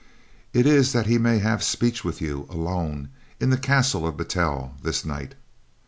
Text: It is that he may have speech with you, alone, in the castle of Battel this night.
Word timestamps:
It 0.51 0.65
is 0.65 0.93
that 0.93 1.05
he 1.05 1.19
may 1.19 1.37
have 1.37 1.61
speech 1.61 2.03
with 2.03 2.21
you, 2.21 2.47
alone, 2.49 3.09
in 3.39 3.51
the 3.51 3.55
castle 3.59 4.07
of 4.07 4.17
Battel 4.17 4.73
this 4.81 5.05
night. 5.05 5.35